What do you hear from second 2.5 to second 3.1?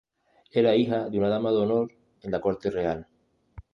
Real.